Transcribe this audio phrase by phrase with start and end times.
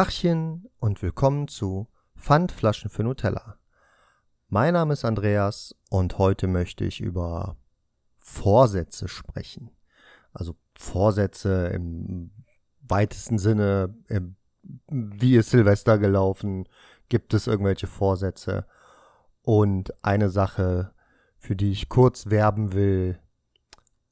[0.00, 1.86] Tachchen und willkommen zu
[2.16, 3.58] Pfandflaschen für Nutella.
[4.48, 7.58] Mein Name ist Andreas und heute möchte ich über
[8.16, 9.70] Vorsätze sprechen.
[10.32, 12.30] Also Vorsätze im
[12.80, 13.94] weitesten Sinne,
[14.88, 16.66] wie ist Silvester gelaufen,
[17.10, 18.64] gibt es irgendwelche Vorsätze.
[19.42, 20.94] Und eine Sache,
[21.36, 23.18] für die ich kurz werben will,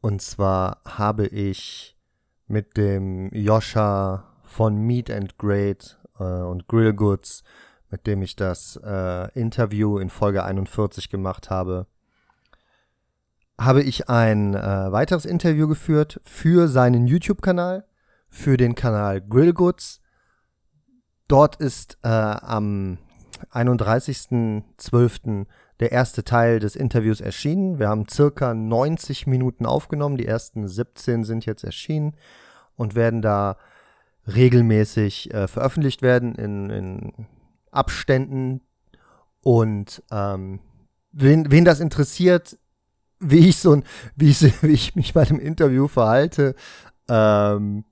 [0.02, 1.98] und zwar habe ich
[2.46, 7.44] mit dem Joscha von Meet and Great äh, und Grill Goods,
[7.90, 11.86] mit dem ich das äh, Interview in Folge 41 gemacht habe,
[13.60, 17.84] habe ich ein äh, weiteres Interview geführt für seinen YouTube-Kanal,
[18.30, 20.00] für den Kanal Grill Goods.
[21.26, 22.98] Dort ist äh, am
[23.52, 25.46] 31.12.
[25.80, 27.78] der erste Teil des Interviews erschienen.
[27.78, 30.16] Wir haben circa 90 Minuten aufgenommen.
[30.16, 32.16] Die ersten 17 sind jetzt erschienen
[32.76, 33.56] und werden da
[34.34, 37.12] regelmäßig äh, veröffentlicht werden in, in
[37.70, 38.60] Abständen.
[39.42, 40.60] Und ähm,
[41.12, 42.58] wen, wen das interessiert,
[43.20, 43.84] wie ich so ein,
[44.16, 46.54] wie ich, wie ich mich bei dem Interview verhalte,
[47.08, 47.84] ähm,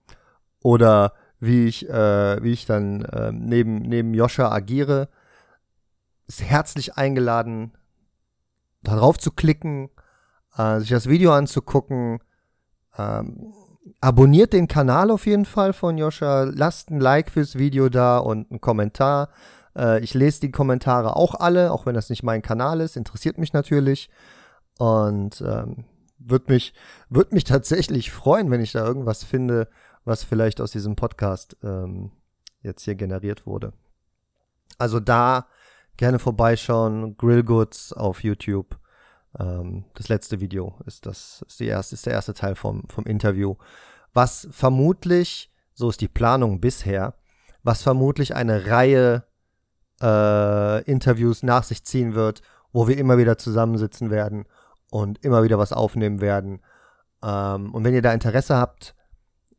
[0.62, 5.08] oder wie ich, äh, wie ich dann äh, neben, neben Joscha agiere,
[6.27, 7.72] ist herzlich eingeladen,
[8.83, 9.91] darauf zu klicken,
[10.56, 12.18] äh, sich das Video anzugucken.
[12.98, 13.52] Ähm,
[14.01, 18.51] abonniert den Kanal auf jeden Fall von Joscha, lasst ein Like fürs Video da und
[18.51, 19.31] einen Kommentar.
[19.77, 23.39] Äh, ich lese die Kommentare auch alle, auch wenn das nicht mein Kanal ist, interessiert
[23.39, 24.11] mich natürlich.
[24.79, 25.84] Und ähm,
[26.19, 26.75] würde mich,
[27.09, 29.69] würd mich tatsächlich freuen, wenn ich da irgendwas finde,
[30.05, 32.11] was vielleicht aus diesem Podcast ähm,
[32.62, 33.73] jetzt hier generiert wurde.
[34.79, 35.47] Also da
[35.97, 38.79] gerne vorbeischauen, Grillgoods auf YouTube.
[39.39, 43.05] Ähm, das letzte Video ist das, ist, die erste, ist der erste Teil vom, vom
[43.05, 43.56] Interview.
[44.12, 47.15] Was vermutlich, so ist die Planung bisher,
[47.62, 49.25] was vermutlich eine Reihe
[50.01, 52.42] äh, Interviews nach sich ziehen wird,
[52.73, 54.47] wo wir immer wieder zusammensitzen werden
[54.91, 56.61] und immer wieder was aufnehmen werden.
[57.23, 58.95] Ähm, und wenn ihr da Interesse habt,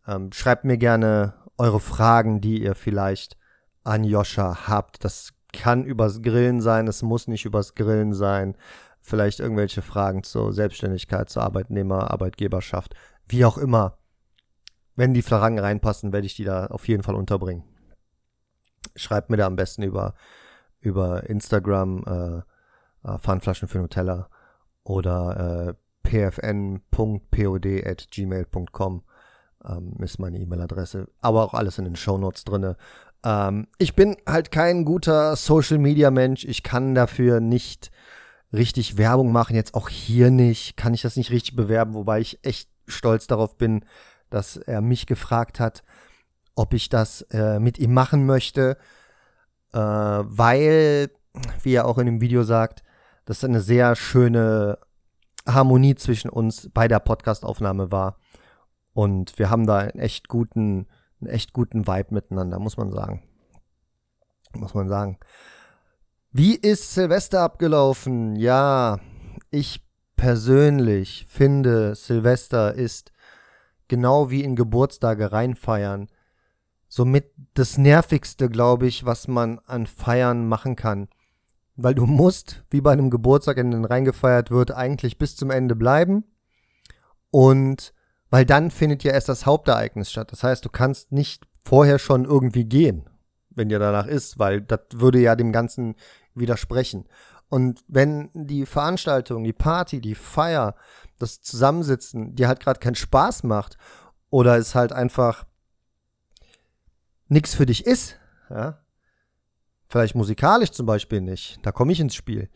[0.08, 3.38] ähm, schreibt mir gerne eure Fragen, die ihr vielleicht
[3.84, 5.04] an Joscha habt.
[5.04, 8.56] Das kann übers Grillen sein, es muss nicht übers Grillen sein
[9.07, 12.94] vielleicht irgendwelche Fragen zur Selbstständigkeit, zur Arbeitnehmer, Arbeitgeberschaft,
[13.29, 13.97] wie auch immer.
[14.97, 17.63] Wenn die Fragen reinpassen, werde ich die da auf jeden Fall unterbringen.
[18.95, 20.13] Schreibt mir da am besten über,
[20.81, 22.41] über Instagram äh,
[23.07, 24.28] äh, Pfandflaschen für Nutella
[24.84, 25.74] oder äh,
[26.07, 29.03] pfn.pod.gmail.com
[29.69, 31.07] ähm, ist meine E-Mail-Adresse.
[31.22, 32.75] Aber auch alles in den Shownotes drinne.
[33.24, 36.44] Ähm, ich bin halt kein guter Social-Media-Mensch.
[36.44, 37.89] Ich kann dafür nicht
[38.53, 42.40] richtig Werbung machen, jetzt auch hier nicht, kann ich das nicht richtig bewerben, wobei ich
[42.44, 43.84] echt stolz darauf bin,
[44.30, 45.84] dass er mich gefragt hat,
[46.56, 48.78] ob ich das äh, mit ihm machen möchte,
[49.74, 51.12] äh, weil,
[51.62, 52.84] wie er auch in dem Video sagt,
[53.25, 54.80] das eine sehr schöne
[55.46, 58.18] Harmonie zwischen uns bei der Podcastaufnahme war.
[58.94, 60.88] Und wir haben da einen echt guten,
[61.22, 63.24] einen echt guten Vibe miteinander, muss man sagen.
[64.53, 65.19] Muss man sagen.
[66.38, 68.36] Wie ist Silvester abgelaufen?
[68.36, 69.00] Ja,
[69.50, 69.84] ich
[70.16, 73.12] persönlich finde, Silvester ist
[73.88, 76.08] genau wie in Geburtstage reinfeiern
[76.88, 81.08] somit das nervigste, glaube ich, was man an Feiern machen kann.
[81.75, 85.75] Weil du musst, wie bei einem Geburtstag, in den reingefeiert wird, eigentlich bis zum Ende
[85.75, 86.24] bleiben.
[87.31, 87.96] Und
[88.30, 90.31] weil dann findet ja erst das Hauptereignis statt.
[90.31, 93.09] Das heißt, du kannst nicht vorher schon irgendwie gehen,
[93.50, 95.96] wenn dir danach ist, weil das würde ja dem Ganzen
[96.40, 97.08] widersprechen.
[97.50, 100.75] Und wenn die Veranstaltung, die Party, die Feier,
[101.18, 103.78] das Zusammensitzen dir halt gerade keinen Spaß macht
[104.30, 105.46] oder es halt einfach
[107.28, 108.80] nichts für dich ist, ja,
[109.88, 112.50] vielleicht musikalisch zum Beispiel nicht, da komme ich ins Spiel.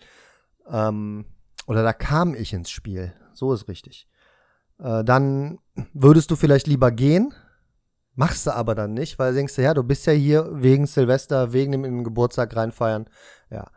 [0.67, 1.25] Ähm,
[1.67, 4.07] oder da kam ich ins Spiel, so ist richtig.
[4.79, 5.59] Äh, dann
[5.93, 7.33] würdest du vielleicht lieber gehen,
[8.15, 11.53] machst du aber dann nicht, weil du denkst, ja, du bist ja hier wegen Silvester,
[11.53, 13.07] wegen dem Geburtstag reinfeiern,
[13.49, 13.69] ja.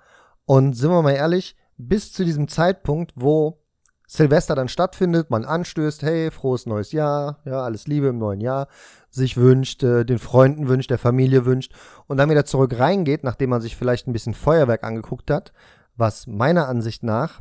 [0.47, 3.65] Und sind wir mal ehrlich, bis zu diesem Zeitpunkt, wo
[4.07, 8.69] Silvester dann stattfindet, man anstößt, hey, frohes neues Jahr, ja, alles Liebe im neuen Jahr,
[9.11, 11.73] sich wünscht, äh, den Freunden wünscht, der Familie wünscht
[12.07, 15.53] und dann wieder zurück reingeht, nachdem man sich vielleicht ein bisschen Feuerwerk angeguckt hat,
[15.97, 17.41] was meiner Ansicht nach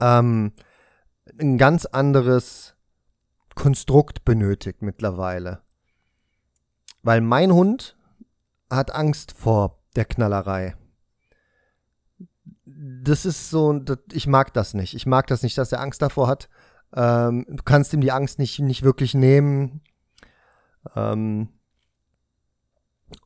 [0.00, 0.52] ähm,
[1.40, 2.74] ein ganz anderes
[3.54, 5.62] Konstrukt benötigt mittlerweile.
[7.02, 7.96] Weil mein Hund
[8.70, 10.76] hat Angst vor der Knallerei
[12.64, 13.80] das ist so,
[14.12, 14.94] ich mag das nicht.
[14.94, 16.48] Ich mag das nicht, dass er Angst davor hat.
[16.94, 19.80] Ähm, du kannst ihm die Angst nicht, nicht wirklich nehmen.
[20.96, 21.48] Ähm,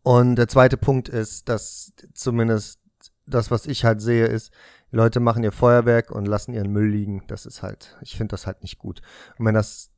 [0.03, 2.81] Und der zweite Punkt ist, dass zumindest
[3.27, 4.53] das, was ich halt sehe, ist,
[4.93, 7.25] die Leute machen ihr Feuerwerk und lassen ihren Müll liegen.
[7.27, 9.01] Das ist halt, ich finde das halt nicht gut.
[9.39, 9.91] Und wenn das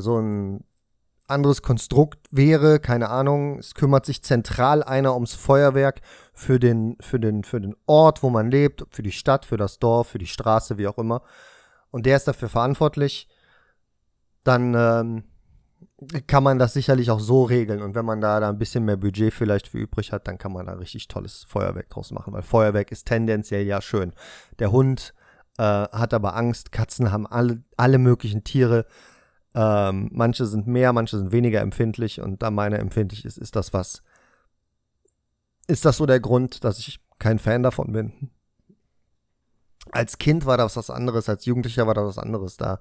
[0.00, 0.64] so ein
[1.28, 6.00] anderes Konstrukt wäre, keine Ahnung, es kümmert sich zentral einer ums Feuerwerk
[6.32, 9.78] für den, für den, für den Ort, wo man lebt, für die Stadt, für das
[9.78, 11.22] Dorf, für die Straße, wie auch immer.
[11.90, 13.28] Und der ist dafür verantwortlich,
[14.44, 15.24] dann ähm,
[16.26, 17.82] kann man das sicherlich auch so regeln.
[17.82, 20.52] Und wenn man da, da ein bisschen mehr Budget vielleicht für übrig hat, dann kann
[20.52, 24.12] man da richtig tolles Feuerwerk draus machen, weil Feuerwerk ist tendenziell ja schön.
[24.58, 25.14] Der Hund
[25.58, 28.86] äh, hat aber Angst, Katzen haben alle, alle möglichen Tiere.
[29.58, 33.72] Ähm, manche sind mehr, manche sind weniger empfindlich und da meine empfindlich ist, ist das
[33.72, 34.02] was.
[35.66, 38.30] Ist das so der Grund, dass ich kein Fan davon bin?
[39.92, 42.58] Als Kind war das was anderes, als Jugendlicher war das was anderes.
[42.58, 42.80] Da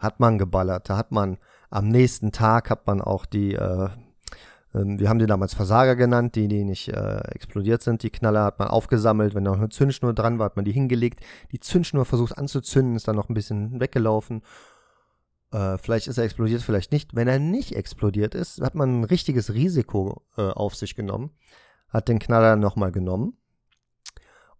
[0.00, 1.38] hat man geballert, da hat man
[1.70, 3.88] am nächsten Tag hat man auch die, äh,
[4.74, 8.02] ähm, wir haben die damals Versager genannt, die, die nicht äh, explodiert sind.
[8.02, 11.20] Die Knaller hat man aufgesammelt, wenn noch eine Zündschnur dran war, hat man die hingelegt.
[11.52, 14.42] Die Zündschnur versucht anzuzünden, ist dann noch ein bisschen weggelaufen.
[15.52, 17.14] Äh, vielleicht ist er explodiert, vielleicht nicht.
[17.14, 21.30] Wenn er nicht explodiert ist, hat man ein richtiges Risiko äh, auf sich genommen.
[21.88, 23.36] Hat den Knaller nochmal genommen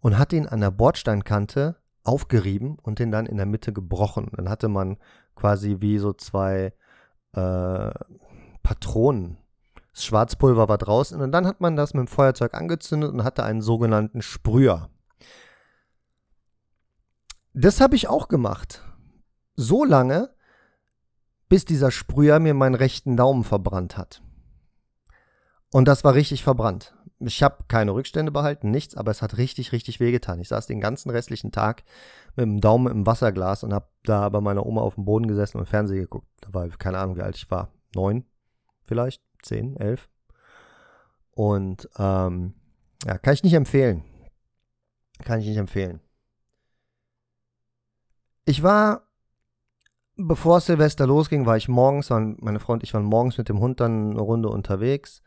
[0.00, 4.30] und hat ihn an der Bordsteinkante aufgerieben und den dann in der Mitte gebrochen.
[4.36, 4.96] Dann hatte man
[5.36, 6.72] quasi wie so zwei
[7.32, 7.90] äh,
[8.62, 9.38] Patronen.
[9.92, 13.44] Das Schwarzpulver war draußen und dann hat man das mit dem Feuerzeug angezündet und hatte
[13.44, 14.88] einen sogenannten Sprüher.
[17.52, 18.82] Das habe ich auch gemacht.
[19.56, 20.30] So lange,
[21.50, 24.22] bis dieser Sprüher mir meinen rechten Daumen verbrannt hat.
[25.72, 26.94] Und das war richtig verbrannt.
[27.18, 30.40] Ich habe keine Rückstände behalten, nichts, aber es hat richtig, richtig wehgetan.
[30.40, 31.82] Ich saß den ganzen restlichen Tag
[32.36, 35.58] mit dem Daumen im Wasserglas und habe da bei meiner Oma auf dem Boden gesessen
[35.58, 36.28] und Fernsehen geguckt.
[36.40, 37.72] Da war keine Ahnung, wie alt ich war.
[37.94, 38.24] Neun,
[38.84, 40.08] vielleicht, zehn, elf.
[41.32, 42.54] Und ähm,
[43.04, 44.04] ja, kann ich nicht empfehlen.
[45.24, 46.00] Kann ich nicht empfehlen.
[48.44, 49.09] Ich war,
[50.26, 53.60] bevor Silvester losging, war ich morgens, waren meine Frau und ich waren morgens mit dem
[53.60, 55.22] Hund dann eine Runde unterwegs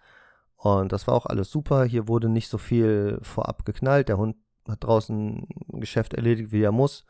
[0.63, 1.83] und das war auch alles super.
[1.83, 4.07] Hier wurde nicht so viel vorab geknallt.
[4.07, 7.05] Der Hund hat draußen ein Geschäft erledigt, wie er muss.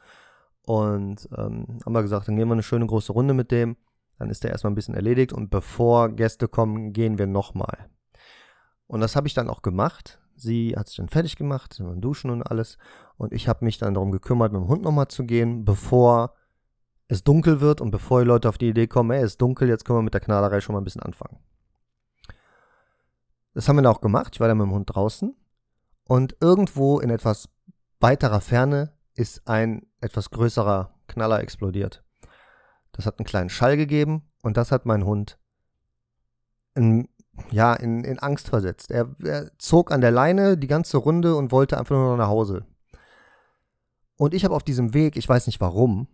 [0.66, 3.78] Und ähm, haben wir gesagt, dann gehen wir eine schöne große Runde mit dem.
[4.18, 5.34] Dann ist der erstmal ein bisschen erledigt.
[5.34, 7.90] Und bevor Gäste kommen, gehen wir nochmal.
[8.88, 10.20] Und das habe ich dann auch gemacht.
[10.36, 12.80] Sie hat sich dann fertig gemacht, sind duschen und alles.
[13.18, 16.34] Und ich habe mich dann darum gekümmert, mit dem Hund nochmal zu gehen, bevor
[17.14, 19.70] es dunkel wird und bevor die Leute auf die Idee kommen, ey, es ist dunkel,
[19.70, 21.38] jetzt können wir mit der Knallerei schon mal ein bisschen anfangen.
[23.54, 24.34] Das haben wir dann auch gemacht.
[24.34, 25.36] Ich war dann mit dem Hund draußen.
[26.06, 27.50] Und irgendwo in etwas
[28.00, 32.04] weiterer Ferne ist ein etwas größerer Knaller explodiert.
[32.92, 35.38] Das hat einen kleinen Schall gegeben und das hat mein Hund
[36.76, 37.08] in,
[37.52, 38.92] ja, in, in Angst versetzt.
[38.92, 42.28] Er, er zog an der Leine die ganze Runde und wollte einfach nur noch nach
[42.28, 42.66] Hause.
[44.18, 46.08] Und ich habe auf diesem Weg, ich weiß nicht warum,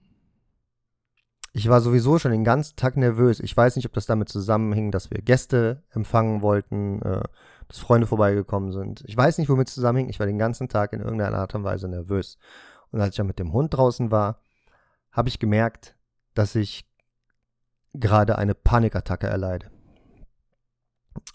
[1.51, 3.39] ich war sowieso schon den ganzen Tag nervös.
[3.39, 7.23] Ich weiß nicht, ob das damit zusammenhing, dass wir Gäste empfangen wollten, äh,
[7.67, 9.03] dass Freunde vorbeigekommen sind.
[9.07, 10.09] Ich weiß nicht, womit es zusammenhing.
[10.09, 12.37] Ich war den ganzen Tag in irgendeiner Art und Weise nervös.
[12.91, 14.41] Und als ich dann mit dem Hund draußen war,
[15.11, 15.95] habe ich gemerkt,
[16.35, 16.87] dass ich
[17.93, 19.71] gerade eine Panikattacke erleide.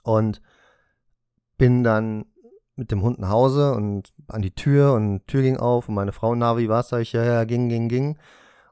[0.02, 0.40] Und
[1.58, 2.26] bin dann
[2.76, 5.94] mit dem Hund nach Hause und an die Tür und die Tür ging auf und
[5.94, 6.88] meine Frau, na, wie war's?
[6.88, 8.18] Sag ich, ja, ja, ging, ging, ging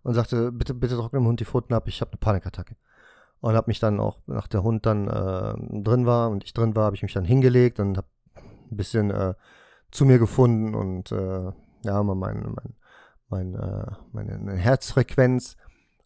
[0.03, 2.77] und sagte, bitte, bitte trockne dem Hund die Pfoten ab, ich habe eine Panikattacke.
[3.41, 6.77] Und habe mich dann auch, nach der Hund dann äh, drin war und ich drin
[6.77, 8.07] war, habe ich mich dann hingelegt und habe
[8.37, 9.35] ein bisschen äh,
[9.91, 11.53] zu mir gefunden und äh,
[11.85, 12.75] ja, mal mein, mein,
[13.29, 15.57] mein, äh, meine Herzfrequenz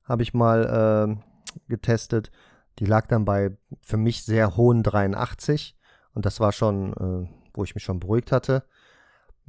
[0.04, 2.30] habe ich mal äh, getestet.
[2.78, 5.76] Die lag dann bei für mich sehr hohen 83
[6.14, 8.64] und das war schon, äh, wo ich mich schon beruhigt hatte.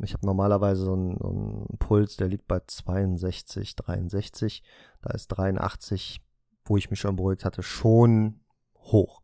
[0.04, 4.64] Ich habe normalerweise so einen, so einen, Puls, der liegt bei 62, 63.
[5.02, 6.22] Da ist 83,
[6.66, 8.42] wo ich mich schon beruhigt hatte, schon
[8.76, 9.22] hoch.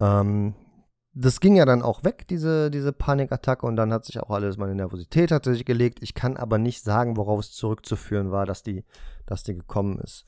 [0.00, 0.54] Ähm,
[1.14, 4.56] das ging ja dann auch weg, diese, diese Panikattacke, und dann hat sich auch alles,
[4.56, 5.98] meine Nervosität hatte sich gelegt.
[6.00, 8.84] Ich kann aber nicht sagen, worauf es zurückzuführen war, dass die,
[9.26, 10.26] dass die gekommen ist.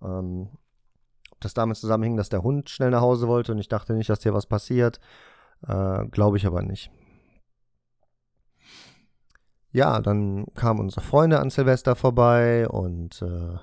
[0.00, 0.48] Ähm,
[1.30, 4.08] ob das damit zusammenhing, dass der Hund schnell nach Hause wollte und ich dachte nicht,
[4.08, 4.98] dass dir was passiert,
[5.66, 6.90] äh, glaube ich aber nicht
[9.72, 13.56] ja, dann kamen unsere Freunde an Silvester vorbei und äh,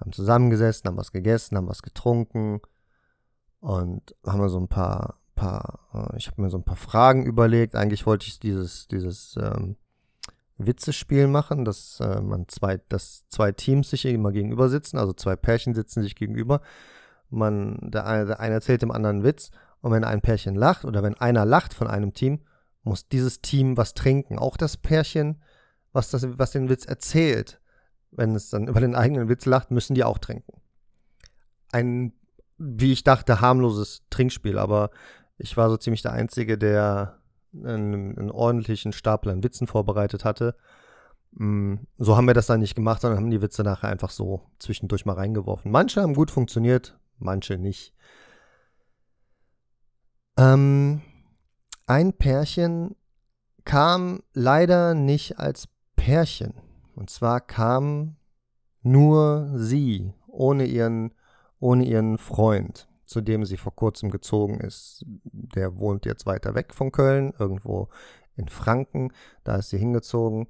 [0.00, 2.60] haben zusammengesessen, haben was gegessen, haben was getrunken
[3.60, 7.24] und haben wir so ein paar, paar äh, ich habe mir so ein paar Fragen
[7.24, 7.74] überlegt.
[7.74, 9.76] Eigentlich wollte ich dieses, dieses ähm,
[10.58, 15.36] Witzespiel machen, dass äh, man zwei, dass zwei Teams sich immer gegenüber sitzen, also zwei
[15.36, 16.60] Pärchen sitzen sich gegenüber.
[17.30, 19.50] Man, der eine, der eine erzählt dem anderen einen Witz
[19.80, 22.40] Und wenn ein Pärchen lacht oder wenn einer lacht von einem Team,
[22.88, 24.38] muss dieses Team was trinken.
[24.38, 25.42] Auch das Pärchen,
[25.92, 27.60] was, das, was den Witz erzählt,
[28.10, 30.60] wenn es dann über den eigenen Witz lacht, müssen die auch trinken.
[31.70, 32.12] Ein,
[32.56, 34.90] wie ich dachte, harmloses Trinkspiel, aber
[35.36, 37.18] ich war so ziemlich der Einzige, der
[37.54, 40.56] einen, einen ordentlichen Stapel an Witzen vorbereitet hatte.
[41.32, 44.42] Mm, so haben wir das dann nicht gemacht, sondern haben die Witze nachher einfach so
[44.58, 45.70] zwischendurch mal reingeworfen.
[45.70, 47.94] Manche haben gut funktioniert, manche nicht.
[50.36, 51.02] Ähm,
[51.88, 52.96] ein Pärchen
[53.64, 56.54] kam leider nicht als Pärchen.
[56.94, 58.16] Und zwar kam
[58.82, 61.12] nur sie, ohne ihren,
[61.60, 65.04] ohne ihren Freund, zu dem sie vor kurzem gezogen ist.
[65.06, 67.88] Der wohnt jetzt weiter weg von Köln, irgendwo
[68.36, 69.12] in Franken.
[69.44, 70.48] Da ist sie hingezogen.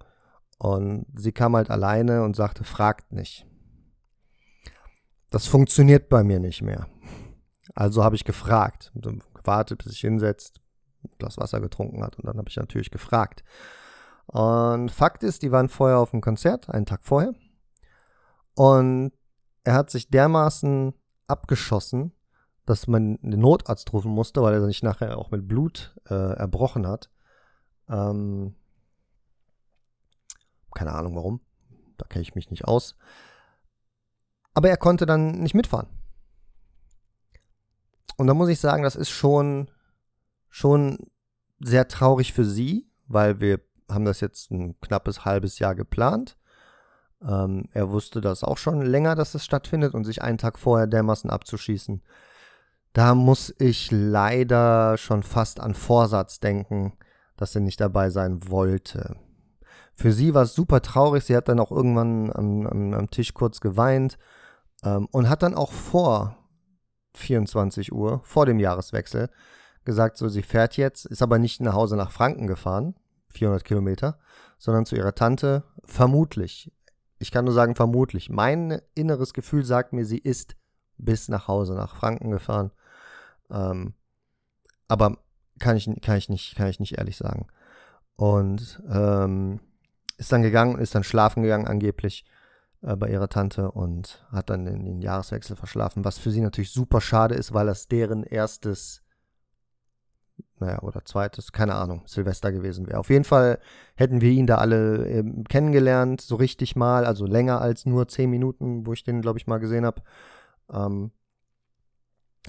[0.59, 3.47] Und sie kam halt alleine und sagte, fragt nicht.
[5.31, 6.89] Das funktioniert bei mir nicht mehr.
[7.75, 8.93] Also habe ich gefragt,
[9.35, 10.61] gewartet, bis sich hinsetzt,
[11.19, 13.45] Glas Wasser getrunken hat und dann habe ich natürlich gefragt.
[14.27, 17.33] Und Fakt ist, die waren vorher auf dem Konzert, einen Tag vorher.
[18.55, 19.13] Und
[19.65, 20.93] er hat sich dermaßen
[21.27, 22.13] abgeschossen,
[22.67, 26.87] dass man den Notarzt rufen musste, weil er sich nachher auch mit Blut äh, erbrochen
[26.87, 27.11] hat.
[27.89, 28.55] Ähm,
[30.75, 31.41] keine Ahnung warum.
[31.97, 32.97] Da kenne ich mich nicht aus.
[34.55, 35.89] Aber er konnte dann nicht mitfahren.
[38.17, 39.71] Und da muss ich sagen, das ist schon,
[40.59, 40.99] schon
[41.61, 46.37] sehr traurig für sie, weil wir haben das jetzt ein knappes halbes Jahr geplant.
[47.23, 50.87] Ähm, er wusste das auch schon länger, dass es stattfindet und sich einen Tag vorher
[50.87, 52.03] dermaßen abzuschießen.
[52.93, 56.95] Da muss ich leider schon fast an Vorsatz denken,
[57.37, 59.17] dass er nicht dabei sein wollte.
[59.95, 61.25] Für sie war es super traurig.
[61.25, 64.19] Sie hat dann auch irgendwann am, am, am Tisch kurz geweint
[64.85, 66.37] ähm, und hat dann auch vor
[67.15, 69.29] 24 Uhr, vor dem Jahreswechsel,
[69.89, 72.95] gesagt, so sie fährt jetzt, ist aber nicht nach Hause nach Franken gefahren,
[73.31, 74.19] 400 Kilometer,
[74.59, 76.73] sondern zu ihrer Tante, vermutlich.
[77.19, 78.31] Ich kann nur sagen, vermutlich.
[78.31, 80.57] Mein inneres Gefühl sagt mir, sie ist
[80.99, 82.71] bis nach Hause nach Franken gefahren.
[83.51, 83.95] Ähm,
[84.87, 85.19] aber
[85.59, 87.49] kann ich, kann, ich nicht, kann ich nicht ehrlich sagen.
[88.17, 89.61] Und ähm,
[90.17, 92.25] ist dann gegangen, ist dann schlafen gegangen angeblich
[92.83, 96.73] äh, bei ihrer Tante und hat dann den, den, Jahreswechsel verschlafen, was für sie natürlich
[96.73, 99.03] super schade ist, weil das deren erstes,
[100.59, 102.99] naja, oder zweites, keine Ahnung, Silvester gewesen wäre.
[102.99, 103.59] Auf jeden Fall
[103.95, 108.31] hätten wir ihn da alle ähm, kennengelernt, so richtig mal, also länger als nur zehn
[108.31, 110.03] Minuten, wo ich den, glaube ich, mal gesehen habe.
[110.73, 111.11] Ähm,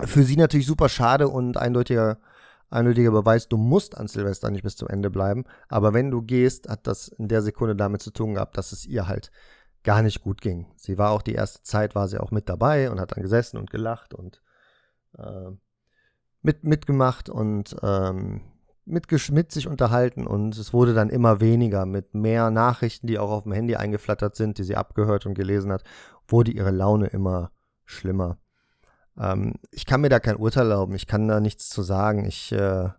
[0.04, 2.20] für sie natürlich super schade und eindeutiger
[2.70, 5.46] eindeutiger Beweis, du musst an Silvester nicht bis zum Ende bleiben.
[5.68, 8.86] Aber wenn du gehst, hat das in der Sekunde damit zu tun gehabt, dass es
[8.86, 9.32] ihr halt
[9.84, 10.68] gar nicht gut ging.
[10.76, 13.58] Sie war auch die erste Zeit, war sie auch mit dabei und hat dann gesessen
[13.58, 14.42] und gelacht und
[15.18, 15.52] äh,
[16.42, 18.42] mit, mitgemacht und ähm,
[18.86, 23.30] mit, mit sich unterhalten und es wurde dann immer weniger mit mehr Nachrichten, die auch
[23.30, 25.84] auf dem Handy eingeflattert sind, die sie abgehört und gelesen hat,
[26.28, 27.52] wurde ihre Laune immer
[27.86, 28.38] schlimmer.
[29.18, 32.26] Ähm, ich kann mir da kein Urteil erlauben, ich kann da nichts zu sagen.
[32.26, 32.90] Ich äh,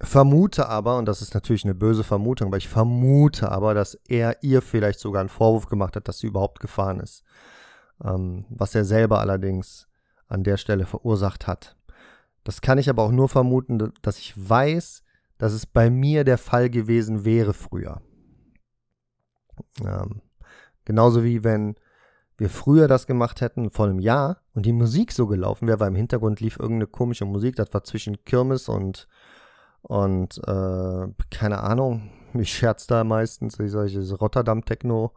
[0.00, 4.42] vermute aber, und das ist natürlich eine böse Vermutung, aber ich vermute aber, dass er
[4.42, 7.24] ihr vielleicht sogar einen Vorwurf gemacht hat, dass sie überhaupt gefahren ist.
[8.04, 9.87] Ähm, was er selber allerdings
[10.28, 11.76] an der Stelle verursacht hat.
[12.44, 15.02] Das kann ich aber auch nur vermuten, dass ich weiß,
[15.38, 18.00] dass es bei mir der Fall gewesen wäre früher.
[19.84, 20.22] Ähm,
[20.84, 21.76] genauso wie wenn
[22.38, 25.88] wir früher das gemacht hätten, vor einem Jahr, und die Musik so gelaufen wäre, weil
[25.88, 29.08] im Hintergrund lief irgendeine komische Musik, das war zwischen Kirmes und,
[29.82, 35.12] und äh, keine Ahnung, ich scherz da meistens, ich sage, Rotterdam-Techno,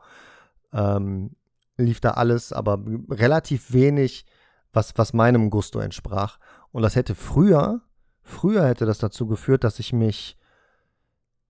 [0.73, 1.35] ähm,
[1.77, 4.25] lief da alles, aber relativ wenig,
[4.73, 6.39] was, was meinem Gusto entsprach.
[6.71, 7.81] Und das hätte früher,
[8.23, 10.37] früher hätte das dazu geführt, dass ich mich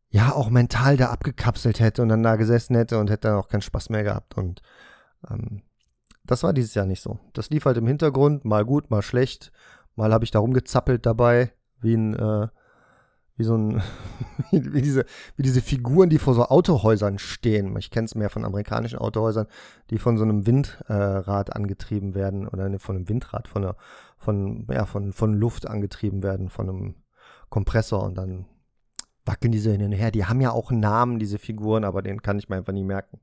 [0.09, 3.47] ja auch mental da abgekapselt hätte und dann da gesessen hätte und hätte dann auch
[3.47, 4.37] keinen Spaß mehr gehabt.
[4.37, 4.61] Und
[5.29, 5.63] ähm,
[6.25, 7.19] das war dieses Jahr nicht so.
[7.33, 9.51] Das lief halt im Hintergrund, mal gut, mal schlecht.
[9.95, 12.47] Mal habe ich da rumgezappelt dabei, wie ein, äh,
[13.37, 13.81] wie so ein,
[14.51, 17.75] wie, diese, wie diese Figuren, die vor so Autohäusern stehen.
[17.77, 19.47] Ich kenne es mehr von amerikanischen Autohäusern,
[19.89, 23.75] die von so einem Windrad äh, angetrieben werden oder ne, von einem Windrad, von, einer,
[24.17, 26.95] von, ja, von, von Luft angetrieben werden, von einem
[27.49, 28.45] Kompressor und dann
[29.25, 30.11] wackeln diese hin und her.
[30.11, 33.19] Die haben ja auch Namen, diese Figuren, aber den kann ich mir einfach nie merken.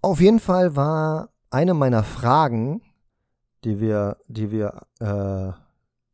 [0.00, 2.82] Auf jeden Fall war eine meiner Fragen,
[3.64, 5.52] die wir, die wir, äh,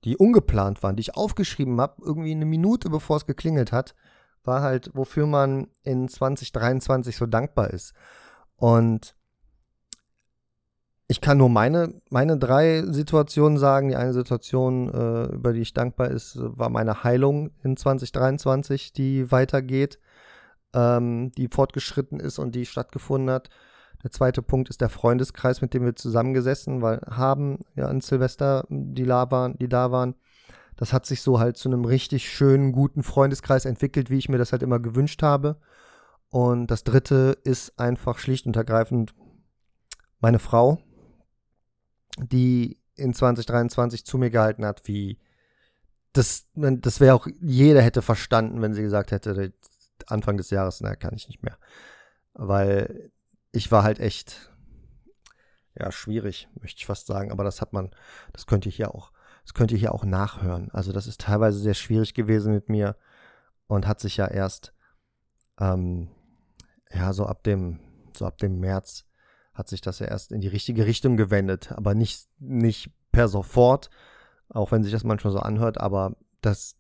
[0.05, 3.95] die ungeplant waren, die ich aufgeschrieben habe, irgendwie eine Minute bevor es geklingelt hat,
[4.43, 7.93] war halt, wofür man in 2023 so dankbar ist.
[8.57, 9.15] Und
[11.11, 13.89] ich kann nur meine, meine drei Situationen sagen.
[13.89, 19.31] Die eine Situation, äh, über die ich dankbar ist, war meine Heilung in 2023, die
[19.33, 19.99] weitergeht,
[20.73, 23.51] ähm, die fortgeschritten ist und die stattgefunden hat.
[24.03, 28.67] Der zweite Punkt ist der Freundeskreis, mit dem wir zusammengesessen weil, haben, ja, an Silvester,
[28.69, 30.15] die da waren, die da waren.
[30.77, 34.39] Das hat sich so halt zu einem richtig schönen, guten Freundeskreis entwickelt, wie ich mir
[34.39, 35.61] das halt immer gewünscht habe.
[36.31, 39.15] Und das dritte ist einfach schlicht und ergreifend
[40.21, 40.79] meine Frau,
[42.19, 45.19] die in 2023 zu mir gehalten hat, wie
[46.13, 49.53] das, das wäre auch, jeder hätte verstanden, wenn sie gesagt hätte,
[50.07, 51.57] Anfang des Jahres, na, kann ich nicht mehr.
[52.35, 53.11] Weil
[53.53, 54.51] ich war halt echt,
[55.75, 57.91] ja, schwierig, möchte ich fast sagen, aber das hat man,
[58.33, 60.71] das könnte ich ja auch, das könnt ihr hier auch nachhören.
[60.71, 62.97] Also das ist teilweise sehr schwierig gewesen mit mir
[63.67, 64.75] und hat sich ja erst,
[65.59, 66.09] ähm,
[66.93, 67.81] ja, so ab dem,
[68.17, 69.07] so ab dem März
[69.55, 73.91] hat sich das ja erst in die richtige Richtung gewendet, aber nicht, nicht per sofort,
[74.49, 76.77] auch wenn sich das manchmal so anhört, aber das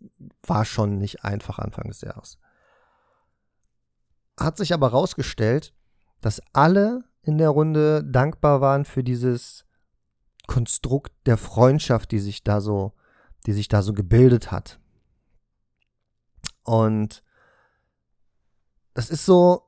[0.46, 2.38] war schon nicht einfach Anfang des Jahres.
[4.38, 5.74] Hat sich aber herausgestellt,
[6.20, 9.64] dass alle in der Runde dankbar waren für dieses
[10.46, 12.92] Konstrukt der Freundschaft, die sich da so,
[13.46, 14.80] die sich da so gebildet hat.
[16.64, 17.22] Und
[18.94, 19.62] das ist so,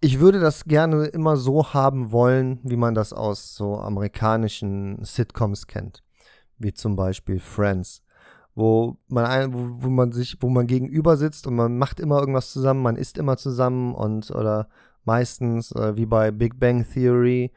[0.00, 5.66] ich würde das gerne immer so haben wollen, wie man das aus so amerikanischen Sitcoms
[5.66, 6.02] kennt,
[6.58, 8.03] wie zum Beispiel Friends,
[8.54, 12.20] wo man ein, wo, wo, man sich, wo man gegenüber sitzt und man macht immer
[12.20, 14.68] irgendwas zusammen, man isst immer zusammen und oder
[15.04, 17.52] meistens äh, wie bei Big Bang Theory,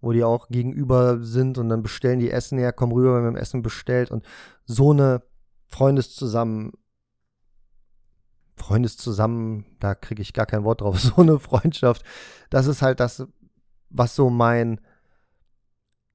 [0.00, 3.36] wo die auch gegenüber sind und dann bestellen die Essen her, kommen rüber, wenn man
[3.36, 4.24] Essen bestellt und
[4.64, 5.22] so eine
[5.68, 6.72] Freundeszusammen
[8.56, 12.02] Freundes zusammen, da kriege ich gar kein Wort drauf, so eine Freundschaft,
[12.50, 13.26] das ist halt das,
[13.90, 14.80] was so mein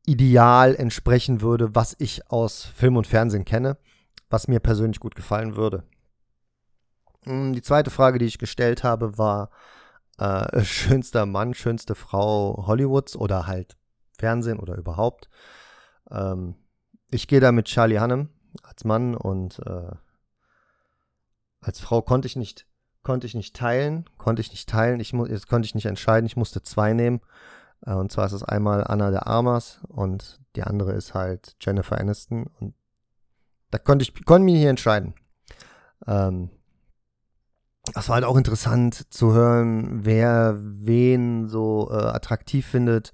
[0.06, 3.78] Ideal entsprechen würde, was ich aus Film und Fernsehen kenne,
[4.30, 5.84] was mir persönlich gut gefallen würde.
[7.24, 9.50] Hm, die zweite Frage, die ich gestellt habe, war
[10.18, 13.78] äh, schönster Mann, schönste Frau Hollywoods oder halt
[14.18, 15.30] Fernsehen oder überhaupt.
[16.10, 16.56] Ähm,
[17.10, 18.30] ich gehe da mit Charlie Hannem
[18.64, 19.92] als Mann und äh,
[21.62, 22.68] als Frau konnte ich nicht,
[23.04, 26.38] konnte ich nicht teilen, konnte ich nicht teilen, ich jetzt konnte ich nicht entscheiden, ich
[26.38, 27.22] musste zwei nehmen.
[27.86, 32.00] Äh, und zwar ist es einmal Anna de Armas und die andere ist halt Jennifer
[32.00, 32.48] Aniston.
[32.60, 32.74] Und
[33.72, 35.14] da konnte ich, konnte mich hier entscheiden.
[36.06, 36.50] Ähm,
[37.94, 43.14] das war halt auch interessant zu hören, wer wen so äh, attraktiv findet.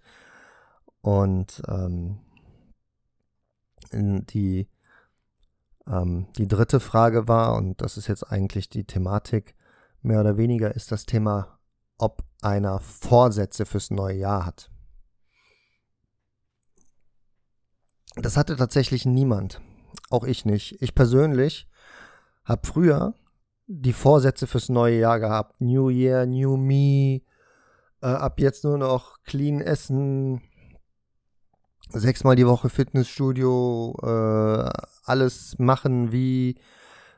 [1.02, 2.20] Und ähm,
[3.92, 4.68] die
[5.88, 9.56] ähm, die dritte Frage war, und das ist jetzt eigentlich die Thematik,
[10.02, 11.60] mehr oder weniger ist das Thema,
[11.98, 14.70] ob einer Vorsätze fürs neue Jahr hat.
[18.16, 19.62] Das hatte tatsächlich niemand.
[20.14, 20.80] Auch ich nicht.
[20.80, 21.68] Ich persönlich
[22.46, 23.16] habe früher
[23.66, 25.60] die Vorsätze fürs neue Jahr gehabt.
[25.60, 27.22] New Year, New Me.
[28.00, 30.44] Äh, ab jetzt nur noch clean essen,
[31.90, 34.70] sechsmal die Woche Fitnessstudio, äh,
[35.04, 36.60] alles machen, wie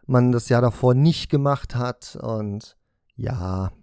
[0.05, 2.17] man das Jahr davor nicht gemacht hat.
[2.21, 2.77] Und
[3.17, 3.73] ja,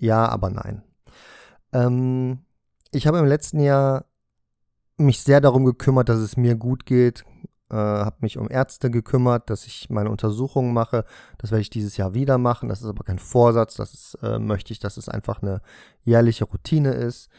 [0.00, 0.82] ja, aber nein.
[1.72, 2.44] Ähm,
[2.90, 4.09] ich habe im letzten Jahr
[5.00, 7.24] mich sehr darum gekümmert, dass es mir gut geht.
[7.70, 11.04] Äh, habe mich um Ärzte gekümmert, dass ich meine Untersuchungen mache.
[11.38, 12.68] Das werde ich dieses Jahr wieder machen.
[12.68, 13.76] Das ist aber kein Vorsatz.
[13.76, 15.60] Das ist, äh, möchte ich, dass es einfach eine
[16.04, 17.30] jährliche Routine ist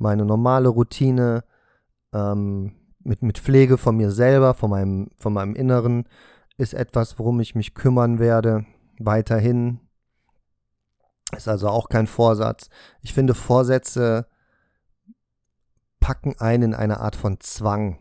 [0.00, 1.44] meine normale Routine
[2.12, 2.72] ähm,
[3.04, 6.08] mit, mit Pflege von mir selber, von meinem, von meinem Inneren,
[6.56, 8.66] ist etwas, worum ich mich kümmern werde,
[8.98, 9.80] weiterhin.
[11.36, 12.70] Ist also auch kein Vorsatz.
[13.02, 14.26] Ich finde, Vorsätze
[16.00, 17.98] packen einen in eine Art von Zwang.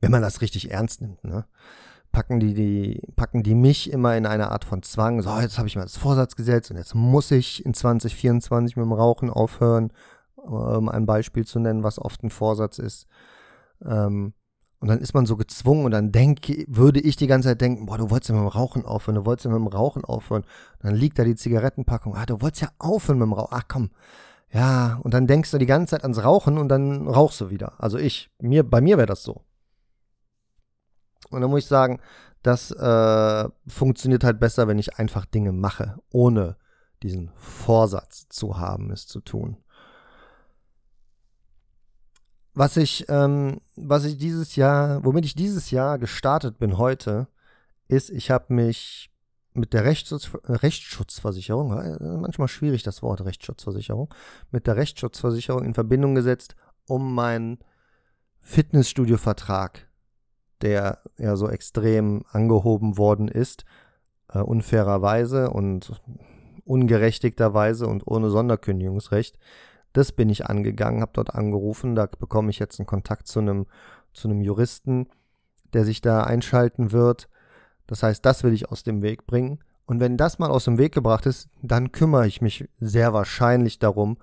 [0.00, 1.46] Wenn man das richtig ernst nimmt, ne?
[2.12, 5.22] Packen die, die, packen die mich immer in eine Art von Zwang.
[5.22, 8.84] So, jetzt habe ich mal das Vorsatz gesetzt und jetzt muss ich in 2024 mit
[8.84, 9.92] dem Rauchen aufhören
[10.42, 13.06] um ein Beispiel zu nennen, was oft ein Vorsatz ist.
[13.84, 14.34] Ähm,
[14.80, 17.84] und dann ist man so gezwungen und dann denke, würde ich die ganze Zeit denken,
[17.84, 20.42] boah, du wolltest ja mit dem Rauchen aufhören, du wolltest ja mit dem Rauchen aufhören.
[20.42, 23.64] Und dann liegt da die Zigarettenpackung, ah, du wolltest ja aufhören mit dem Rauchen, ach
[23.68, 23.90] komm.
[24.52, 27.74] Ja, und dann denkst du die ganze Zeit ans Rauchen und dann rauchst du wieder.
[27.78, 29.44] Also ich, mir, bei mir wäre das so.
[31.30, 32.00] Und dann muss ich sagen,
[32.42, 36.56] das äh, funktioniert halt besser, wenn ich einfach Dinge mache, ohne
[37.02, 39.56] diesen Vorsatz zu haben, es zu tun.
[42.52, 47.28] Was ich, ähm, was ich dieses Jahr, womit ich dieses Jahr gestartet bin heute,
[47.86, 49.10] ist, ich habe mich
[49.52, 54.12] mit der Rechtsschutz, Rechtsschutzversicherung, äh, manchmal schwierig das Wort Rechtsschutzversicherung,
[54.50, 56.54] mit der Rechtsschutzversicherung in Verbindung gesetzt,
[56.86, 57.58] um meinen
[58.40, 59.88] Fitnessstudio-Vertrag,
[60.62, 63.64] der ja so extrem angehoben worden ist,
[64.32, 66.00] äh, unfairerweise und
[66.64, 69.38] ungerechtigterweise und ohne Sonderkündigungsrecht,
[69.92, 73.66] das bin ich angegangen, habe dort angerufen, da bekomme ich jetzt einen Kontakt zu einem,
[74.12, 75.08] zu einem Juristen,
[75.72, 77.28] der sich da einschalten wird
[77.90, 79.58] das heißt, das will ich aus dem Weg bringen.
[79.84, 83.80] Und wenn das mal aus dem Weg gebracht ist, dann kümmere ich mich sehr wahrscheinlich
[83.80, 84.16] darum,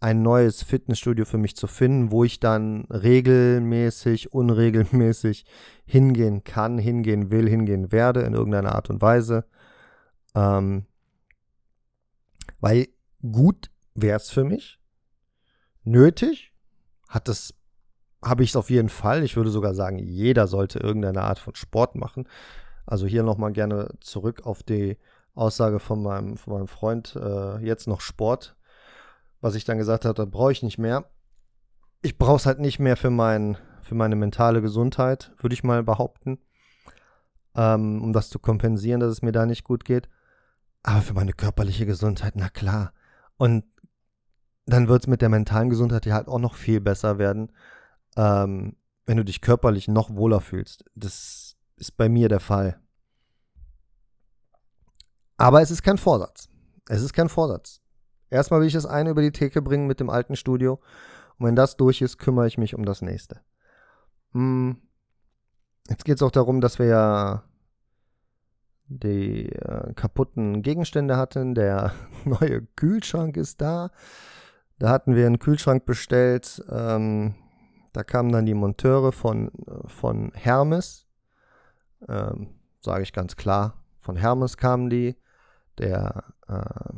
[0.00, 5.46] ein neues Fitnessstudio für mich zu finden, wo ich dann regelmäßig, unregelmäßig
[5.86, 9.44] hingehen kann, hingehen will, hingehen werde in irgendeiner Art und Weise.
[10.34, 10.86] Ähm,
[12.58, 12.88] weil
[13.22, 14.80] gut wäre es für mich.
[15.84, 16.52] Nötig
[17.08, 17.54] hat es,
[18.24, 19.22] habe ich es auf jeden Fall.
[19.22, 22.26] Ich würde sogar sagen, jeder sollte irgendeine Art von Sport machen.
[22.86, 24.98] Also hier nochmal gerne zurück auf die
[25.34, 28.56] Aussage von meinem, von meinem Freund, äh, jetzt noch Sport,
[29.40, 31.04] was ich dann gesagt habe, da brauche ich nicht mehr.
[32.02, 35.82] Ich brauche es halt nicht mehr für, mein, für meine mentale Gesundheit, würde ich mal
[35.82, 36.38] behaupten,
[37.56, 40.08] ähm, um das zu kompensieren, dass es mir da nicht gut geht.
[40.82, 42.92] Aber für meine körperliche Gesundheit, na klar.
[43.36, 43.64] Und
[44.66, 47.50] dann wird es mit der mentalen Gesundheit ja halt auch noch viel besser werden,
[48.16, 50.84] ähm, wenn du dich körperlich noch wohler fühlst.
[50.94, 51.43] Das
[51.84, 52.80] ist bei mir der Fall.
[55.36, 56.48] Aber es ist kein Vorsatz.
[56.88, 57.80] Es ist kein Vorsatz.
[58.30, 60.80] Erstmal will ich das eine über die Theke bringen mit dem alten Studio.
[61.38, 63.40] Und wenn das durch ist, kümmere ich mich um das nächste.
[64.32, 64.80] Hm.
[65.88, 67.44] Jetzt geht es auch darum, dass wir ja
[68.86, 71.54] die äh, kaputten Gegenstände hatten.
[71.54, 71.92] Der
[72.24, 73.90] neue Kühlschrank ist da.
[74.78, 76.64] Da hatten wir einen Kühlschrank bestellt.
[76.70, 77.34] Ähm,
[77.92, 81.03] da kamen dann die Monteure von, äh, von Hermes
[82.08, 82.48] ähm,
[82.80, 83.82] sage ich ganz klar.
[84.00, 85.16] Von Hermes kamen die,
[85.78, 86.94] der, äh,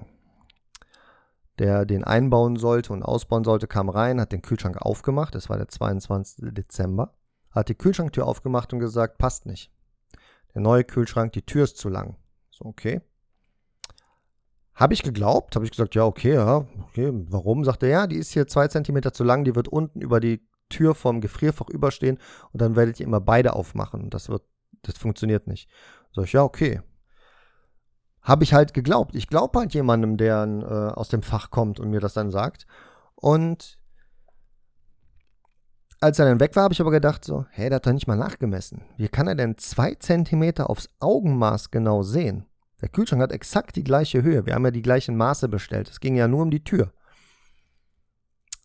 [1.58, 5.34] der den einbauen sollte und ausbauen sollte, kam rein, hat den Kühlschrank aufgemacht.
[5.34, 6.52] Das war der 22.
[6.52, 7.14] Dezember.
[7.50, 9.70] Hat die Kühlschranktür aufgemacht und gesagt, passt nicht.
[10.54, 12.16] Der neue Kühlschrank, die Tür ist zu lang.
[12.50, 13.00] So, okay.
[14.74, 17.10] Habe ich geglaubt, habe ich gesagt, ja, okay, ja, okay.
[17.12, 17.64] Warum?
[17.64, 20.46] Sagt er, ja, die ist hier zwei Zentimeter zu lang, die wird unten über die
[20.68, 22.18] Tür vom Gefrierfach überstehen
[22.52, 24.10] und dann werdet ihr immer beide aufmachen.
[24.10, 24.42] Das wird
[24.86, 25.68] das funktioniert nicht.
[26.12, 26.80] Sag ich, ja, okay.
[28.22, 29.14] Habe ich halt geglaubt.
[29.14, 32.66] Ich glaube halt jemandem, der äh, aus dem Fach kommt und mir das dann sagt.
[33.14, 33.78] Und
[36.00, 38.06] als er dann weg war, habe ich aber gedacht, so, hey, der hat doch nicht
[38.06, 38.82] mal nachgemessen.
[38.96, 42.46] Wie kann er denn zwei Zentimeter aufs Augenmaß genau sehen?
[42.82, 44.44] Der Kühlschrank hat exakt die gleiche Höhe.
[44.44, 45.88] Wir haben ja die gleichen Maße bestellt.
[45.88, 46.92] Es ging ja nur um die Tür.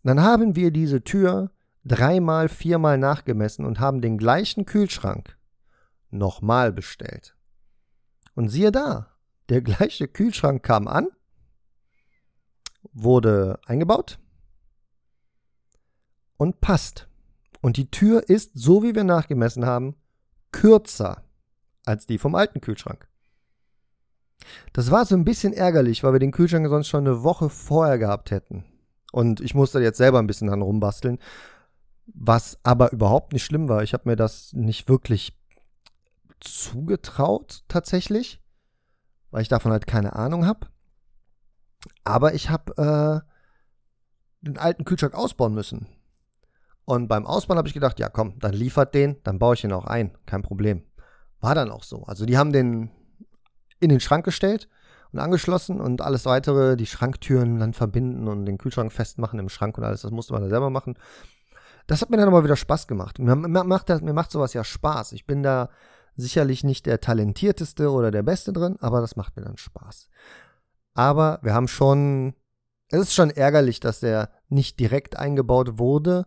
[0.03, 1.51] Dann haben wir diese Tür
[1.86, 5.38] dreimal, viermal nachgemessen und haben den gleichen Kühlschrank
[6.12, 7.36] nochmal bestellt.
[8.36, 9.08] Und siehe da,
[9.50, 11.08] der gleiche Kühlschrank kam an,
[12.93, 14.19] wurde eingebaut
[16.38, 17.08] und passt.
[17.62, 19.95] Und die Tür ist, so wie wir nachgemessen haben,
[20.52, 21.24] kürzer
[21.86, 23.08] als die vom alten Kühlschrank.
[24.74, 28.00] Das war so ein bisschen ärgerlich, weil wir den Kühlschrank sonst schon eine Woche vorher
[28.00, 28.65] gehabt hätten.
[29.12, 31.19] Und ich musste jetzt selber ein bisschen dran rumbasteln,
[32.08, 33.84] was aber überhaupt nicht schlimm war.
[33.84, 35.38] Ich habe mir das nicht wirklich
[36.41, 38.41] zugetraut tatsächlich,
[39.30, 40.67] weil ich davon halt keine Ahnung habe.
[42.04, 45.88] Aber ich habe äh, den alten Kühlschrank ausbauen müssen.
[46.86, 49.71] Und beim Ausbauen habe ich gedacht, ja komm, dann liefert den, dann baue ich ihn
[49.71, 50.84] auch ein, kein Problem.
[51.39, 52.04] War dann auch so.
[52.04, 52.91] Also die haben den
[53.80, 54.67] in den Schrank gestellt
[55.12, 59.77] und angeschlossen und alles weitere, die Schranktüren dann verbinden und den Kühlschrank festmachen im Schrank
[59.77, 60.97] und alles, das musste man da selber machen.
[61.88, 63.19] Das hat mir dann aber wieder Spaß gemacht.
[63.19, 65.13] Mir, macht, das, mir macht sowas ja Spaß.
[65.13, 65.69] Ich bin da
[66.15, 70.10] sicherlich nicht der talentierteste oder der Beste drin, aber das macht mir dann Spaß.
[70.93, 72.34] Aber wir haben schon,
[72.89, 76.26] es ist schon ärgerlich, dass der nicht direkt eingebaut wurde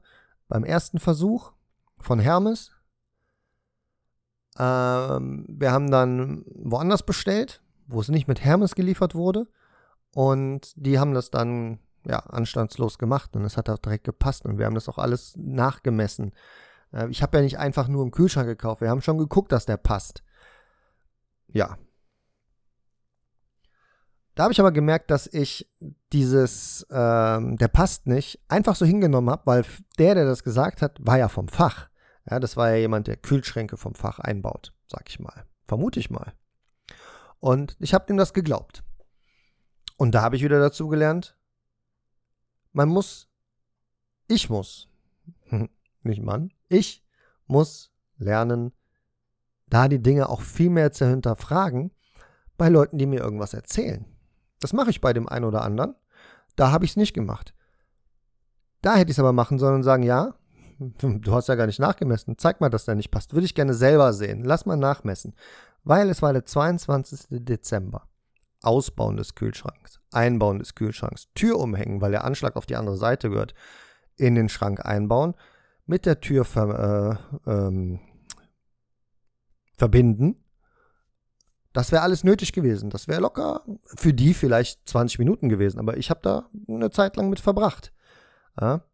[0.48, 1.52] beim ersten Versuch
[1.98, 2.70] von Hermes.
[4.58, 9.46] Ähm, wir haben dann woanders bestellt, wo es nicht mit Hermes geliefert wurde.
[10.14, 14.58] Und die haben das dann ja, anstandslos gemacht und es hat auch direkt gepasst und
[14.58, 16.32] wir haben das auch alles nachgemessen.
[16.94, 18.80] Äh, ich habe ja nicht einfach nur einen Kühlschrank gekauft.
[18.80, 20.22] Wir haben schon geguckt, dass der passt.
[21.48, 21.76] Ja.
[24.34, 25.70] Da habe ich aber gemerkt, dass ich
[26.12, 29.64] dieses, ähm, der passt nicht, einfach so hingenommen habe, weil
[29.98, 31.88] der, der das gesagt hat, war ja vom Fach.
[32.28, 35.44] Ja, das war ja jemand, der Kühlschränke vom Fach einbaut, sag ich mal.
[35.68, 36.32] Vermute ich mal.
[37.38, 38.82] Und ich habe ihm das geglaubt.
[39.96, 41.36] Und da habe ich wieder dazu gelernt,
[42.72, 43.28] man muss,
[44.26, 44.88] ich muss,
[46.04, 47.04] nicht Mann, ich
[47.46, 48.72] muss lernen,
[49.68, 51.90] da die Dinge auch viel mehr zu hinterfragen,
[52.56, 54.04] bei Leuten, die mir irgendwas erzählen.
[54.60, 55.94] Das mache ich bei dem einen oder anderen.
[56.56, 57.54] Da habe ich es nicht gemacht.
[58.80, 60.34] Da hätte ich es aber machen sollen und sagen, ja,
[60.78, 62.38] du hast ja gar nicht nachgemessen.
[62.38, 63.32] Zeig mal, dass der nicht passt.
[63.34, 64.44] Würde ich gerne selber sehen.
[64.44, 65.34] Lass mal nachmessen.
[65.82, 67.26] Weil es war der 22.
[67.30, 68.08] Dezember.
[68.62, 73.28] Ausbauen des Kühlschranks, Einbauen des Kühlschranks, Tür umhängen, weil der Anschlag auf die andere Seite
[73.28, 73.54] gehört,
[74.16, 75.34] in den Schrank einbauen,
[75.86, 78.00] mit der Tür ver, äh, ähm,
[79.76, 80.36] verbinden.
[81.72, 82.90] Das wäre alles nötig gewesen.
[82.90, 87.16] Das wäre locker für die vielleicht 20 Minuten gewesen, aber ich habe da eine Zeit
[87.16, 87.92] lang mit verbracht.
[88.60, 88.84] Ja?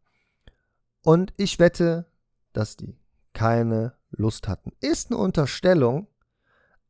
[1.03, 2.07] Und ich wette,
[2.53, 2.99] dass die
[3.33, 4.73] keine Lust hatten.
[4.81, 6.09] Ist eine Unterstellung,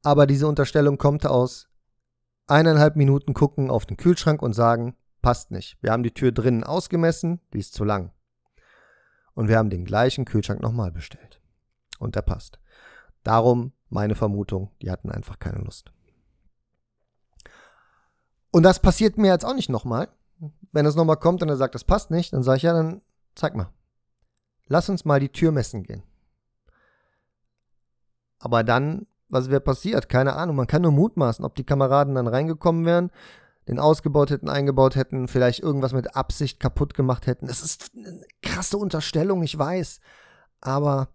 [0.02, 1.68] aber diese Unterstellung kommt aus
[2.46, 5.76] eineinhalb Minuten gucken auf den Kühlschrank und sagen, passt nicht.
[5.82, 8.12] Wir haben die Tür drinnen ausgemessen, die ist zu lang.
[9.40, 11.40] Und wir haben den gleichen Kühlschrank nochmal bestellt.
[11.98, 12.60] Und der passt.
[13.22, 15.94] Darum meine Vermutung, die hatten einfach keine Lust.
[18.50, 20.08] Und das passiert mir jetzt auch nicht nochmal.
[20.72, 23.00] Wenn es nochmal kommt und er sagt, das passt nicht, dann sage ich, ja, dann
[23.34, 23.72] zeig mal.
[24.66, 26.02] Lass uns mal die Tür messen gehen.
[28.40, 30.10] Aber dann, was wäre passiert?
[30.10, 30.54] Keine Ahnung.
[30.54, 33.10] Man kann nur mutmaßen, ob die Kameraden dann reingekommen wären,
[33.70, 37.46] den ausgebaut hätten, eingebaut hätten, vielleicht irgendwas mit Absicht kaputt gemacht hätten.
[37.46, 40.00] Das ist eine krasse Unterstellung, ich weiß.
[40.60, 41.08] Aber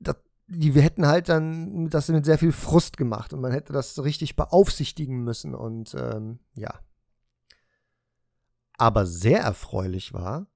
[0.00, 3.74] das, die, wir hätten halt dann das mit sehr viel Frust gemacht und man hätte
[3.74, 6.80] das richtig beaufsichtigen müssen und ähm, ja.
[8.78, 10.46] Aber sehr erfreulich war,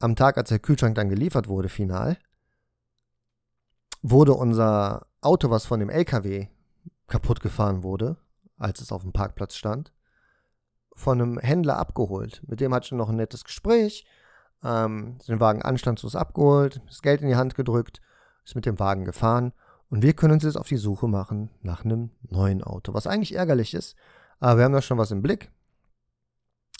[0.00, 2.18] am Tag, als der Kühlschrank dann geliefert wurde, final,
[4.02, 6.48] wurde unser Auto, was von dem LKW
[7.06, 8.16] kaputt gefahren wurde,
[8.58, 9.92] als es auf dem Parkplatz stand,
[10.94, 12.42] von einem Händler abgeholt.
[12.46, 14.06] Mit dem hatte ich noch ein nettes Gespräch,
[14.62, 18.00] ähm, den Wagen anstandslos abgeholt, das Geld in die Hand gedrückt,
[18.44, 19.52] ist mit dem Wagen gefahren
[19.90, 23.34] und wir können uns jetzt auf die Suche machen nach einem neuen Auto, was eigentlich
[23.34, 23.96] ärgerlich ist,
[24.40, 25.50] aber wir haben da schon was im Blick.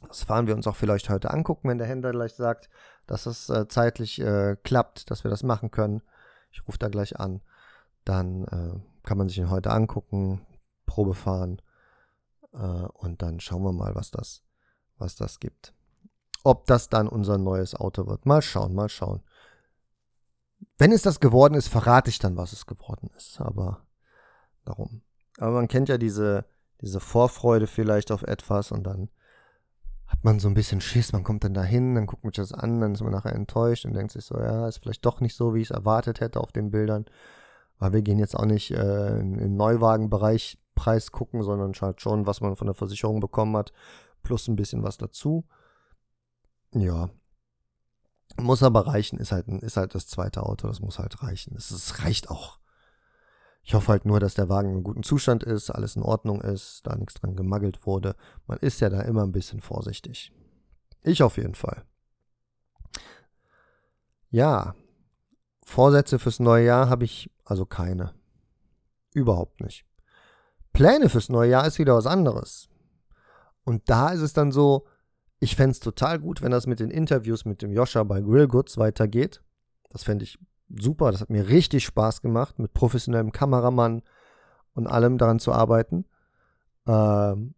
[0.08, 2.68] Das fahren wir uns auch vielleicht heute angucken, wenn der Händler gleich sagt,
[3.06, 6.02] dass es äh, zeitlich äh, klappt, dass wir das machen können.
[6.50, 7.40] Ich rufe da gleich an.
[8.04, 10.44] Dann äh, kann man sich ihn heute angucken,
[10.86, 11.60] Probe fahren
[12.52, 14.42] äh, und dann schauen wir mal, was das,
[14.98, 15.74] was das gibt.
[16.42, 18.26] Ob das dann unser neues Auto wird.
[18.26, 19.22] Mal schauen, mal schauen.
[20.78, 23.40] Wenn es das geworden ist, verrate ich dann, was es geworden ist.
[23.40, 23.86] Aber
[24.64, 25.02] darum.
[25.38, 26.44] Aber man kennt ja diese,
[26.80, 29.08] diese Vorfreude vielleicht auf etwas und dann
[30.06, 32.52] hat man so ein bisschen Schiss, man kommt dann dahin, dann guckt man sich das
[32.52, 35.34] an, dann ist man nachher enttäuscht und denkt sich so, ja, ist vielleicht doch nicht
[35.34, 37.06] so, wie ich es erwartet hätte auf den Bildern.
[37.78, 42.40] Weil wir gehen jetzt auch nicht äh, im Neuwagenbereich Preis gucken, sondern halt schon, was
[42.40, 43.72] man von der Versicherung bekommen hat,
[44.22, 45.46] plus ein bisschen was dazu.
[46.72, 47.10] Ja.
[48.40, 51.54] Muss aber reichen, ist halt, ist halt das zweite Auto, das muss halt reichen.
[51.56, 52.58] Es, reicht auch.
[53.62, 56.82] Ich hoffe halt nur, dass der Wagen in gutem Zustand ist, alles in Ordnung ist,
[56.84, 58.16] da nichts dran gemaggelt wurde.
[58.46, 60.32] Man ist ja da immer ein bisschen vorsichtig.
[61.02, 61.84] Ich auf jeden Fall.
[64.30, 64.74] Ja,
[65.64, 68.14] Vorsätze fürs neue Jahr habe ich also keine.
[69.12, 69.86] Überhaupt nicht.
[70.74, 72.68] Pläne fürs neue Jahr ist wieder was anderes.
[73.64, 74.86] Und da ist es dann so,
[75.38, 78.48] ich fände es total gut, wenn das mit den Interviews mit dem Joscha bei Grill
[78.48, 79.42] Goods weitergeht.
[79.90, 81.12] Das fände ich super.
[81.12, 84.02] Das hat mir richtig Spaß gemacht, mit professionellem Kameramann
[84.74, 86.04] und allem daran zu arbeiten.
[86.86, 87.54] Ähm,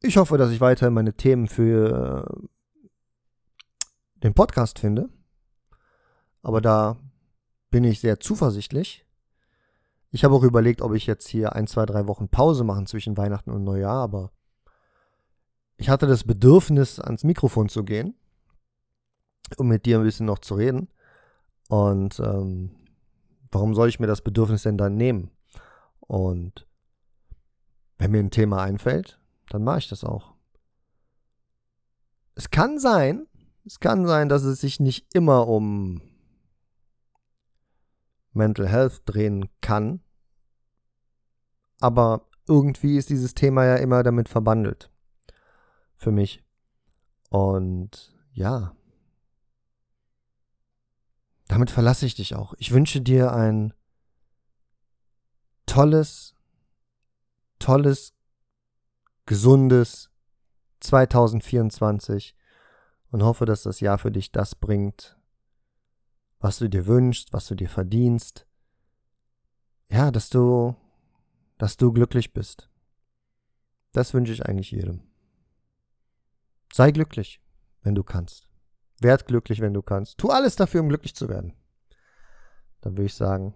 [0.00, 2.46] ich hoffe, dass ich weiterhin meine Themen für äh,
[4.22, 5.08] den Podcast finde.
[6.42, 6.96] Aber da
[7.70, 9.04] bin ich sehr zuversichtlich.
[10.10, 13.16] Ich habe auch überlegt, ob ich jetzt hier ein, zwei, drei Wochen Pause machen zwischen
[13.16, 14.32] Weihnachten und Neujahr, aber
[15.76, 18.14] ich hatte das Bedürfnis, ans Mikrofon zu gehen,
[19.56, 20.88] um mit dir ein bisschen noch zu reden.
[21.68, 22.76] Und ähm,
[23.50, 25.30] warum soll ich mir das Bedürfnis denn dann nehmen?
[26.00, 26.66] Und
[27.98, 30.34] wenn mir ein Thema einfällt, dann mache ich das auch.
[32.34, 33.26] Es kann sein,
[33.64, 36.02] es kann sein, dass es sich nicht immer um
[38.32, 40.00] Mental Health drehen kann,
[41.80, 44.90] aber irgendwie ist dieses Thema ja immer damit verbandelt.
[45.96, 46.42] Für mich.
[47.28, 48.74] Und ja,
[51.50, 52.54] damit verlasse ich dich auch.
[52.58, 53.74] Ich wünsche dir ein
[55.66, 56.34] tolles,
[57.58, 58.14] tolles,
[59.26, 60.10] gesundes
[60.80, 62.34] 2024
[63.10, 65.19] und hoffe, dass das Jahr für dich das bringt,
[66.40, 68.46] was du dir wünschst, was du dir verdienst.
[69.90, 70.74] Ja, dass du,
[71.58, 72.68] dass du glücklich bist.
[73.92, 75.02] Das wünsche ich eigentlich jedem.
[76.72, 77.40] Sei glücklich,
[77.82, 78.48] wenn du kannst.
[79.00, 80.18] Werd glücklich, wenn du kannst.
[80.18, 81.54] Tu alles dafür, um glücklich zu werden.
[82.80, 83.54] Dann würde ich sagen,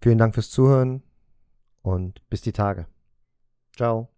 [0.00, 1.02] vielen Dank fürs Zuhören
[1.82, 2.86] und bis die Tage.
[3.76, 4.08] Ciao.